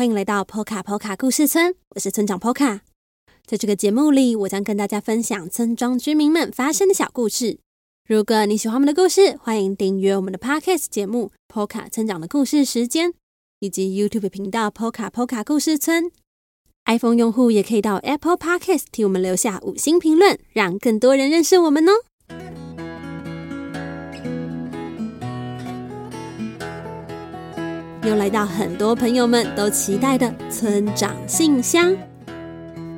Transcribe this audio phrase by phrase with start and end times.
[0.00, 2.80] 欢迎来到 Poka Poka 故事村，我是村长 Poka。
[3.44, 7.58] 在这个节目里，我将跟大家分享村庄居民们发生的小故事。
[8.08, 13.12] 如果你喜欢我们的故事，欢迎订阅我们的 Podcast 节目 Poka 村长的故事时间，
[13.58, 16.10] 以及 YouTube 频道 Poka Poka 故事村。
[16.86, 21.92] iPhone 用户也可以到 Apple Podcast 替我们留下五星评论，让更多人认识我们哦。
[28.02, 31.94] 又来到很多朋友们都期待的村长信箱。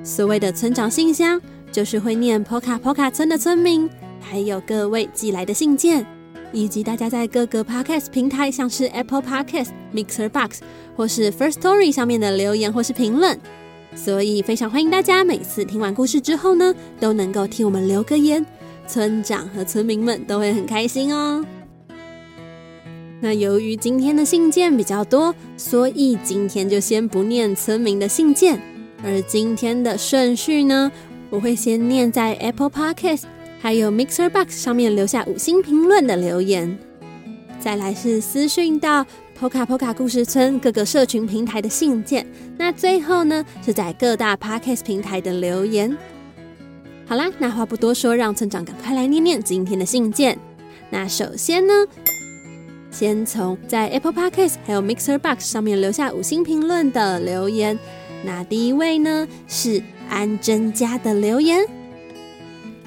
[0.04, 1.40] 所谓的村长信箱，
[1.72, 6.06] 就是会念 Poka Poka 村的村民，还有各位寄来的信件，
[6.52, 10.60] 以及大家在各个 Podcast 平台，像是 Apple Podcast、Mixer Box
[10.96, 13.36] 或是 First Story 上面的留言或是评论。
[13.96, 18.46] 所以非常欢迎大家每次听完故事之后呢，都能够替我们留个言，
[18.86, 21.44] 村长和村民们都会很开心哦。
[23.24, 28.60] 那由于今天的信件比较多，所以今天就先不念村民的信件。
[29.04, 30.90] 而今天的顺序呢，
[31.30, 33.22] 我会先念在 Apple Podcast
[33.60, 36.76] 还有 Mixer Box 上面留下五星评论的留言，
[37.60, 39.06] 再来是私讯到
[39.40, 42.26] Poka Poka 故事村各个社群平台的信件。
[42.58, 45.96] 那最后呢，是在各大 Podcast 平台的留言。
[47.06, 50.36] 好啦，那话不多说，让村长赶快来念念今天的信件。
[50.90, 51.72] 那首先呢。
[52.92, 57.76] 先从在 Apple Podcast 还有 Mixer Box 上面留下五星评论的留言，
[58.22, 61.66] 那第一位呢是安贞家的留言。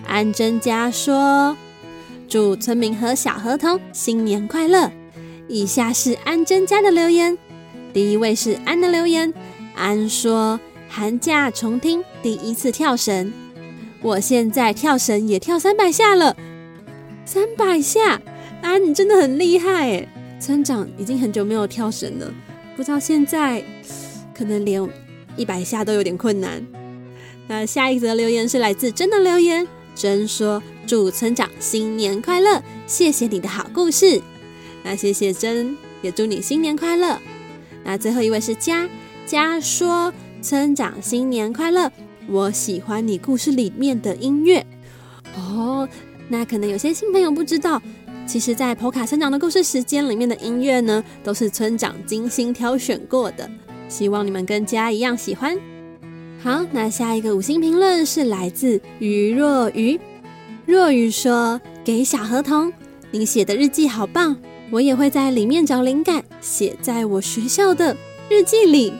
[0.08, 1.58] 安贞家说
[2.30, 4.92] ：“祝村民和小河童新年快乐。”
[5.50, 7.38] 以下是安贞家的留言，
[7.92, 9.34] 第一位是安的留言。
[9.76, 13.34] 安说：“寒假重听第一次跳绳，
[14.02, 16.38] 我现在跳绳也跳三百下了，
[17.26, 18.22] 三百下。”
[18.66, 20.10] 啊，你真的很厉害诶！
[20.40, 22.34] 村长已经很久没有跳绳了，
[22.76, 23.64] 不知道现在
[24.34, 24.84] 可能连
[25.38, 26.66] 一百下都有点困难。
[27.48, 34.20] 那下一则留言是来自真的留言，真说祝村长新年快乐，谢谢你的好故事。
[34.84, 37.20] 那谢谢真，也祝你新年快乐。
[37.84, 38.90] 那最后一位是佳
[39.28, 40.12] 佳说
[40.42, 41.92] 村长新年快乐，
[42.28, 44.66] 我喜欢你故事里面的音乐。
[45.36, 45.88] 哦，
[46.30, 47.80] 那可能有些新朋友不知道。
[48.28, 53.50] 其实，在普卡村长的故事时间里面的音乐呢，都是村长精心挑选过的，
[53.88, 55.56] 希望你们跟家一样喜欢。
[56.44, 60.00] 好，那下一个五星评论是来自于若愚，
[60.66, 62.74] 若愚说：“给小河童，
[63.12, 64.36] 你写的日记好棒，
[64.72, 67.96] 我也会在里面找灵感，写在我学校的
[68.28, 68.92] 日记里。”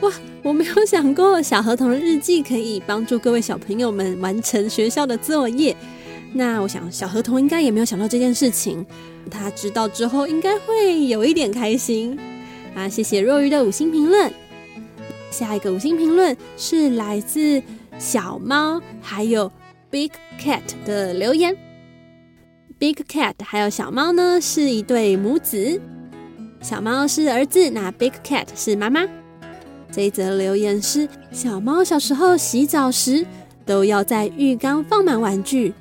[0.00, 0.10] 哇，
[0.42, 5.76] 我没有想过小河童的日记可以帮助各位小朋友们完成学校的作业。
[6.36, 8.84] 那我想，小河童应该也没有想到这件事情。
[9.30, 12.18] 他知道之后，应该会有一点开心
[12.74, 12.88] 啊！
[12.88, 14.30] 谢谢若愚的五星评论。
[15.30, 17.62] 下一个五星评论是来自
[17.98, 19.50] 小猫还有
[19.90, 21.56] Big Cat 的留言。
[22.78, 25.80] Big Cat 还有小猫呢，是一对母子。
[26.60, 29.06] 小猫是儿子，那 Big Cat 是妈妈。
[29.92, 33.24] 这一则留言是：小猫小时候洗澡时，
[33.64, 35.72] 都要在浴缸放满玩具。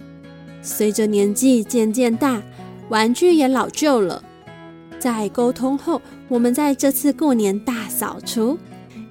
[0.64, 2.42] 随着年纪渐渐大，
[2.90, 4.24] 玩具也老旧了。
[4.98, 8.58] 在沟通后，我们在这次过年大扫除，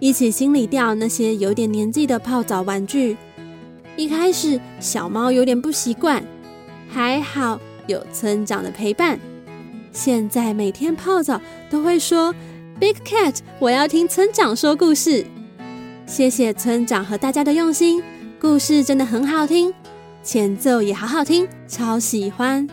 [0.00, 3.16] 一起清理掉那些有点年纪的泡澡玩具。
[3.94, 6.24] 一开始，小猫有点不习惯，
[6.88, 9.20] 还好有村长的陪伴。
[9.92, 11.38] 现在每天泡澡
[11.68, 12.34] 都会说
[12.80, 15.26] ：“Big Cat，我要听村长说故事。”
[16.06, 18.02] 谢谢村长和大家的用心，
[18.40, 19.74] 故事真的很好听。
[20.22, 22.68] 前奏也好好听，超喜欢。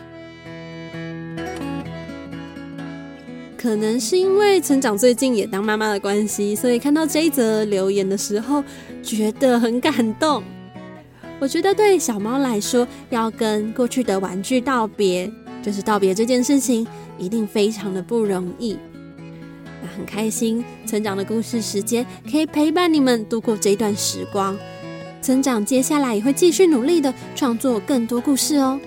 [3.58, 8.64] 可能是因为村长最近也当妈妈的关系，所以看到这一则留言的时候，
[9.02, 10.42] 觉得很感动。
[11.38, 15.30] 我觉得对小猫来说，要跟过去的玩具道别，
[15.62, 16.86] 就是道别这件事情，
[17.18, 18.78] 一定非常的不容易。
[19.82, 24.56] 那很开心，村长的故事时间可以陪伴你们度过这段时光。
[25.22, 28.80] 村长接下来也会继续努力的创作更多故事哦。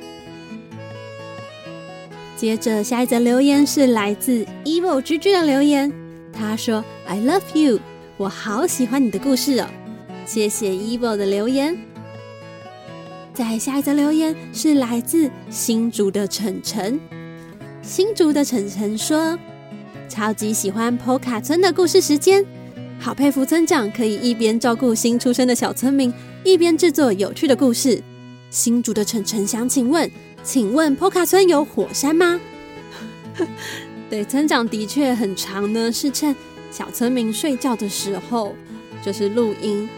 [2.36, 5.92] 接着下一则留言是来自 Evil 居居的留言，
[6.34, 7.80] 他说：“I love you，
[8.18, 9.68] 我好喜欢你的故事哦。”
[10.26, 11.78] 谢谢 Evil 的留言。
[13.34, 17.00] 再下一则留言是来自新竹的晨晨，
[17.82, 19.38] 新竹的晨晨说
[20.10, 22.46] ：“超级喜欢 p o k a 村的故事时间。”
[23.04, 26.12] 好佩服村长可以一边照顾新出生的小村民，
[26.42, 28.02] 一边制作有趣的故事。
[28.50, 30.10] 新竹的晨晨想请问，
[30.42, 32.40] 请问坡卡村有火山吗？
[34.10, 36.34] 对，村长的确很长呢，是趁
[36.72, 38.56] 小村民睡觉的时候，
[39.04, 39.90] 就是录音。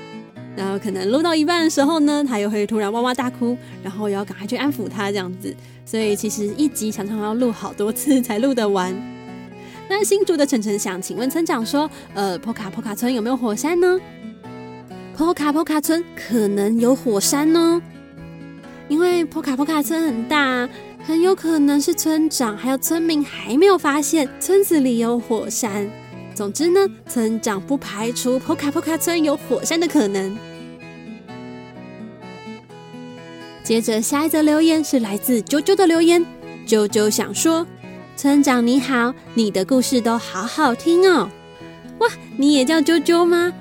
[0.55, 5.55] 然后可能录到一半的时候呢，他又会突然哇哇大哭，然后又要赶快去安抚他这样子。
[5.85, 9.14] 所以其实一集常常要录好多次才录得完。
[9.87, 13.99] 那新竹的晨晨想请问村长说，呃，波卡波卡村有没有火山呢？
[15.17, 17.81] 波卡波卡村可能有火山哦，
[18.89, 20.67] 因为波卡波卡村很大，
[21.05, 25.89] 很有可能是村长还有村民还没有发现村子里有火山。
[26.33, 30.37] 总之呢，村长不排除波卡波卡村有火山的可能。
[33.63, 36.21] 接着下一则留言是来自啾啾的留言，
[36.67, 37.65] 啾啾想说
[38.15, 41.29] ：“村长你好，你的故事都好好听哦。”
[41.99, 42.07] 哇，
[42.37, 43.53] 你也叫啾啾吗？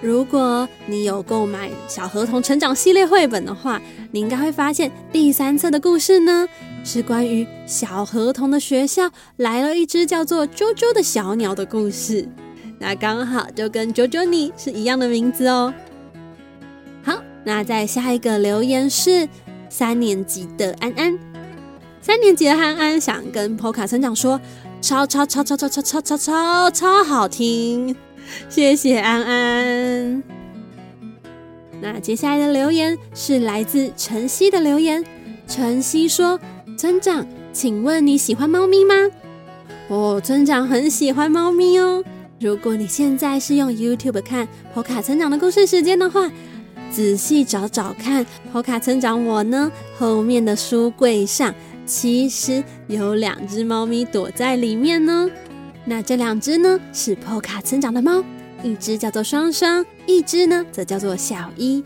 [0.00, 3.80] 如果你有购买《小河童成长系列》绘本的话，
[4.12, 6.48] 你应该会发现第三册的故事呢。
[6.84, 12.26] 是关于小河童的学校来了一只叫做啾啾的小鸟的故事，
[12.78, 15.74] 那刚好就跟啾啾你是一样的名字哦。
[17.02, 19.28] 好，那在下一个留言是
[19.68, 21.18] 三年级的安安，
[22.00, 24.40] 三年级的安安想跟 p o 卡村长说，
[24.80, 27.94] 超超超超超超超超超超好听，
[28.48, 30.22] 谢谢安安。
[31.80, 35.04] 那接下来的留言是来自晨曦的留言，
[35.46, 36.38] 晨曦说。
[36.76, 38.94] 村长，请问你喜欢猫咪吗？
[39.88, 42.04] 哦，村长很喜欢猫咪哦。
[42.38, 46.30] 如果你现在是用 YouTube 看波卡村长的故事时间的话，
[46.92, 51.52] 仔细找找看，波卡村长我呢后面的书柜上
[51.88, 55.28] 其实有两只猫咪躲在里面呢。
[55.86, 58.22] 那这两只呢是波卡村长的猫，
[58.62, 61.82] 一只叫做双双，一只呢则叫做小一。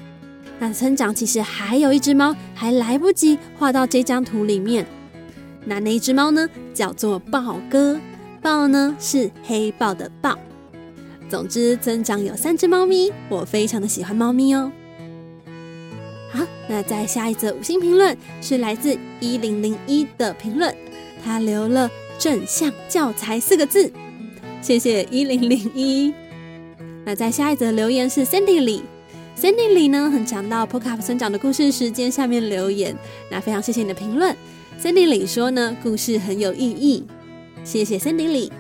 [0.59, 4.85] 那村长其实还有一只猫，还来不及画到这张图里面。
[5.65, 7.99] 那那一只猫呢，叫做豹哥，
[8.43, 10.37] 豹呢是黑豹的豹。
[11.29, 14.73] 总之，村长有三只猫咪，我非常的喜欢猫咪哦。
[16.33, 20.75] 好，那再下一则五星评论是来自一零零一的评论，
[21.23, 23.93] 他留了“正向教材”四个字，
[24.63, 26.15] 谢谢一零零一。
[27.05, 28.83] 那再下一则留言是 Cindy 李。
[29.37, 32.97] Cindy 里呢，很强到 Poka 村长的故事时间下面留言，
[33.31, 34.35] 那非常谢谢你的评论。
[34.81, 37.05] Cindy 里说呢，故事很有意义，
[37.65, 38.53] 谢谢 Cindy 里。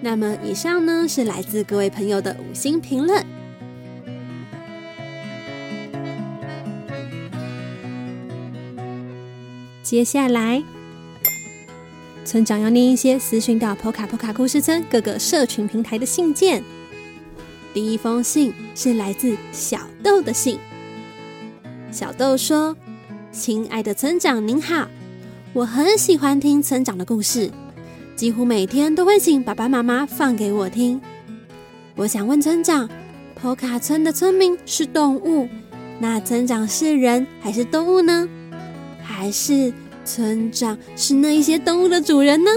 [0.00, 3.24] 那么以上呢是来自各位朋友的五星评论。
[9.82, 10.62] 接下来，
[12.24, 16.62] 村长要念一些私讯到 Poka Poka 故事村各个社群平台的信件。
[17.74, 20.56] 第一封信是来自小豆的信。
[21.90, 22.76] 小豆说
[23.32, 24.86] ：“亲爱的村长您好，
[25.52, 27.50] 我很喜欢听村长的故事，
[28.14, 31.00] 几乎每天都会请爸爸妈妈放给我听。
[31.96, 32.88] 我想问村长，
[33.34, 35.48] 坡卡村的村民是动物，
[35.98, 38.28] 那村长是人还是动物呢？
[39.02, 39.72] 还是
[40.04, 42.50] 村长是那一些动物的主人呢？”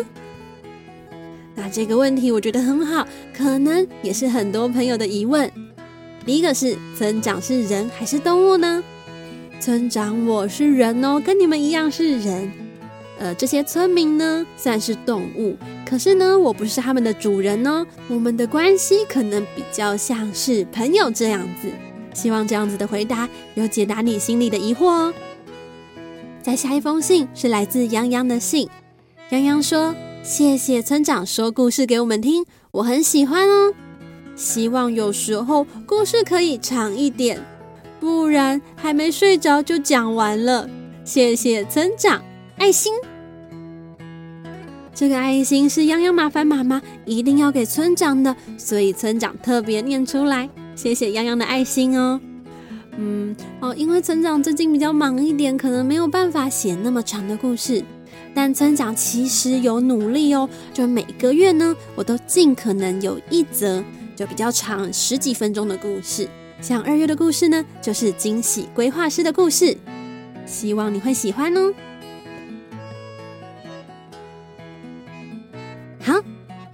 [1.56, 5.50] 那这个问题我觉得很好，可能也是很多朋友的疑问。
[6.26, 8.84] 第一个是村长是人还是动物呢？
[9.60, 12.52] 村长我是人哦，跟你们一样是人。
[13.18, 15.56] 呃，这些村民呢算是动物，
[15.90, 17.86] 可是呢我不是他们的主人哦。
[18.10, 21.70] 我们的关系可能比较像是朋友这样子。
[22.14, 25.14] 希望这样子的回答有解答你心里的疑惑哦。
[26.46, 28.70] 再下一封信是来自泱泱的信，
[29.32, 29.96] 泱泱说。
[30.22, 33.74] 谢谢村长说故事给我们听，我很喜欢哦。
[34.36, 37.44] 希望有时候故事可以长一点，
[38.00, 40.70] 不然还没睡着就讲完了。
[41.04, 42.24] 谢谢村长，
[42.60, 42.94] 爱心。
[44.94, 50.48] 这个爱心是泱泱麻烦妈妈一定要给村长的，所以村长特别念出来。
[50.76, 52.22] 谢谢泱泱的爱心哦。
[52.98, 57.84] 嗯哦，因为村长最近比较忙一点，可能没有办法写那么长的故事。
[58.34, 63.84] 但村长其实有努力哦，就每个月呢，我都尽可能有一则
[64.16, 66.28] 就比较长十几分钟的故事。
[66.62, 69.78] 像二月的故事呢，就是惊喜规划师的故事，
[70.46, 71.74] 希望你会喜欢哦。
[76.02, 76.14] 好，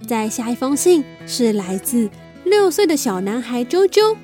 [0.06, 2.08] 再下一封信是来自
[2.44, 4.16] 六岁的小男孩啾啾，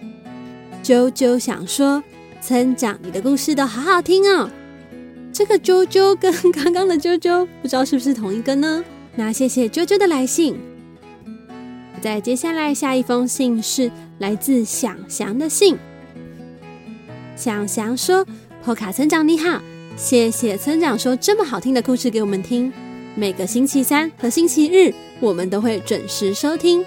[0.83, 2.03] 啾啾想说，
[2.41, 4.49] 村长你的故事都好好听哦。
[5.33, 8.85] 这个啾啾跟刚刚的啾啾，不知道是不是同一个呢？
[9.15, 10.59] 那谢谢啾啾的来信。
[12.01, 15.77] 再接下来下一封信是来自想翔的信。
[17.37, 18.25] 想翔说
[18.65, 19.61] ：“破卡村长你好，
[19.97, 22.73] 谢谢村长说这么好听的故事给我们听。
[23.15, 26.85] 每个星期三和星期日，我们都会准时收听。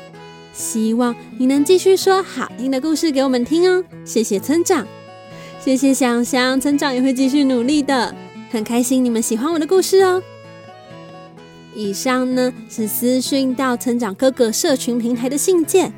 [0.54, 3.84] 希望你能继续说好听的故事给我们听哦。
[4.06, 4.86] 谢谢村长，
[5.60, 8.14] 谢谢想想，村长也会继续努力的。
[8.50, 10.22] 很开心你们喜欢我的故事哦。
[11.74, 15.94] 以上呢是私讯到村长哥哥社群平台的信件。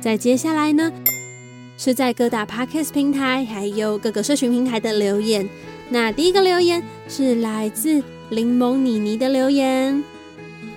[0.00, 0.92] 在接下来呢，
[1.84, 5.48] 是在各大 podcast 平台还有各个社群平台的留言。
[5.88, 10.00] 那第一个留言是来自柠檬妮妮的留言。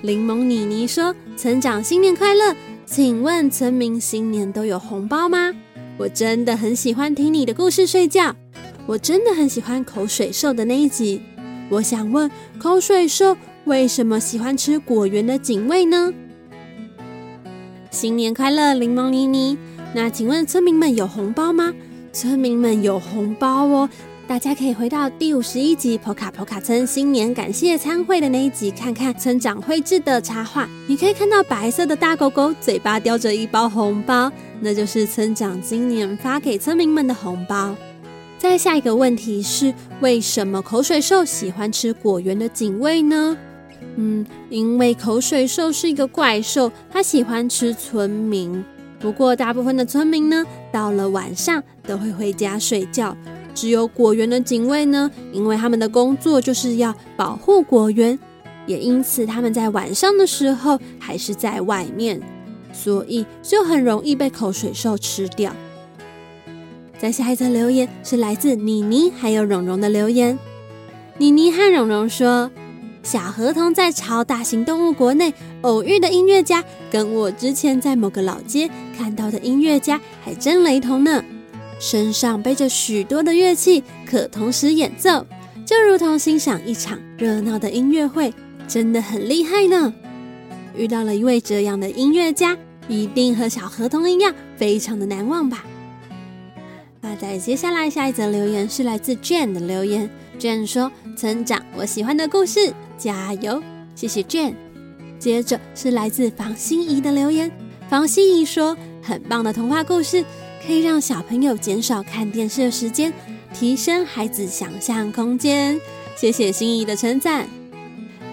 [0.01, 2.55] 柠檬妮妮说：“村长新年快乐！
[2.88, 5.53] 请问村民新年都有红包吗？
[5.95, 8.35] 我真的很喜欢听你的故事睡觉。
[8.88, 11.21] 我真的很喜欢口水兽的那一集。
[11.69, 16.12] 我想问，口水兽为什么喜欢吃果园的警卫呢？”
[17.93, 19.55] 新年快乐，柠檬妮妮。
[19.95, 21.73] 那请问村民们有红包吗？
[22.11, 23.89] 村民们有红包哦，
[24.27, 30.67] 大家可以回到第五十一集普卡普卡村新年感谢餐会的那一集，看看村长绘制的插画。
[30.85, 37.73] 你可以看到白色的大狗狗嘴巴叼着一包红包，那就是村长今年发给村民们的红包。
[38.37, 43.37] 再下一个问题是，为什么口水兽喜欢吃果园的警卫呢？
[43.95, 48.61] 嗯，因为口水兽是一个怪兽，它喜欢吃村民。
[48.99, 53.15] 不过，大部分的村民呢，到了晚上都会回家睡觉。
[53.53, 58.17] 只有果园的警卫呢，因为他们的工作就是要保护果园，
[58.65, 62.19] 也因此他们在晚上的时候还是在外面，
[62.73, 65.53] 所以就很容易被口水兽吃掉。
[66.97, 70.39] 在下一则留言是来自妮妮还有蓉蓉的留言，
[71.17, 72.49] 妮妮和蓉蓉说。
[73.05, 75.31] 小河童在超大型动物国内
[75.62, 81.24] 偶遇的音乐家，跟我之前在某个老街看到的音乐家还真雷同呢。
[81.79, 85.24] 身上背着许多的乐器，可同时演奏，
[85.67, 88.33] 就如同欣赏一场热闹的音乐会，
[88.67, 89.93] 真的很厉害呢。
[90.75, 92.57] 遇到了一位这样的音乐家，
[92.88, 95.63] 一定和小河童一样，非常的难忘吧。
[97.01, 103.61] 那在接下来下一则留言是来自 Jane 的留言，Jane 说：“村长，我喜欢的故事。”加油，
[103.95, 104.55] 谢谢 Jane。
[105.19, 107.51] 接着是来自房心怡的留言，
[107.89, 110.23] 房心怡说：“很棒的童话故事，
[110.65, 113.11] 可以让小朋友减少看电视的时间，
[113.53, 115.79] 提升孩子想象空间。”
[116.15, 117.47] 谢谢心怡的称赞。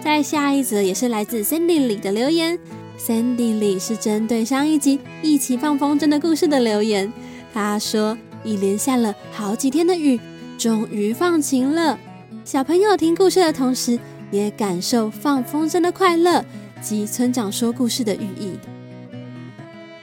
[0.01, 2.57] 在下一则也是来自 Sandy 里的留言
[2.99, 7.11] ，Sandy 里是针对上一集一起放风筝的故事的留言。
[7.53, 10.19] 他说：“一连下了好几天的雨，
[10.57, 11.97] 终于放晴了。
[12.43, 13.99] 小朋友听故事的同时。”
[14.33, 16.43] 也感受放风筝的快乐
[16.81, 18.53] 及村长说故事的寓意。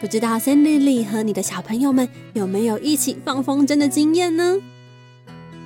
[0.01, 4.57] 不知道 Sandy 里和你的小朋友们有没有一起放风筝的经验呢？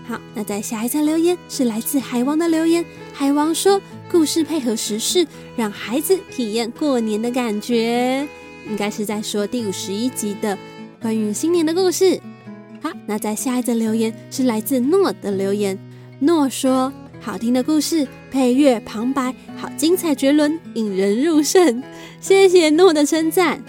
[0.09, 2.83] 好，那在下一则留言是来自海王的留言。
[3.13, 3.79] 海王说
[4.11, 5.27] ：“故事配合时事，
[5.57, 8.27] 让孩子体验过年的感觉。”
[8.67, 10.57] 应该是在说第五十一集的
[11.03, 12.19] 关于新年的故事。
[12.85, 15.79] 好，那在下一则留言是来自诺的留言。
[16.21, 16.93] 诺说。
[17.21, 21.83] 好听的故事，配乐旁白，好精彩绝伦，引人入胜。
[22.21, 23.65] 谢谢诺的称赞。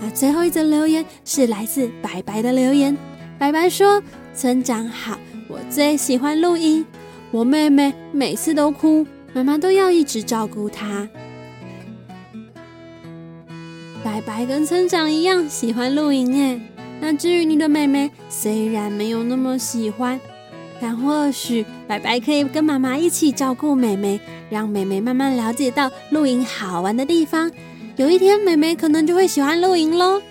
[0.00, 2.96] 那最后一则留言是来自白白的留言。
[3.38, 6.86] 白白说：“村长好，我最喜欢露营。
[7.30, 11.06] 我妹妹每次都哭，妈妈都要一直照顾她。”
[14.02, 16.58] 白白跟村长一样喜欢露营诶。
[17.00, 20.20] 那至于你的妹妹，虽然没有那么喜欢。
[20.80, 27.50] 但或许白白可以跟妈妈一起照顾妹妹，让妹妹慢慢了解到露营好玩的地方。
[27.96, 30.22] 有一天，妹妹可能就会喜欢露营喽。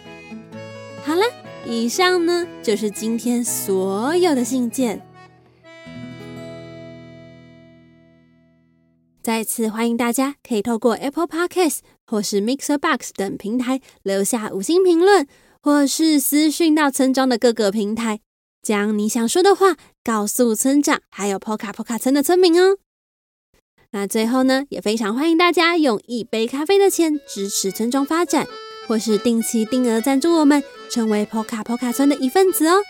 [1.04, 1.24] 好了，
[1.66, 5.02] 以上呢就是今天所有的信件。
[9.22, 15.28] 再次欢迎大家可以透过 Apple Podcast 或是 Mixer Box 等平台留下五星评论，
[15.68, 18.22] 或是私讯到村庄的各个平台。
[18.64, 22.78] 将你想说的话告诉村长，还有 Poka Poka 村的村民哦。
[23.92, 28.48] 那最后呢，也非常欢迎大家用一杯咖啡的钱支持村庄发展，
[28.88, 32.82] 或是定期定额赞助我们，成为 Poka Poka 村的一份子哦。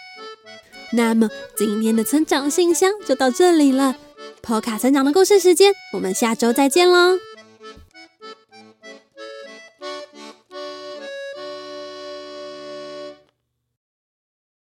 [0.93, 3.95] 那么今天的村长信箱就到这里了
[4.43, 7.17] ，Poka 村长的故事时间，我们下周再见喽。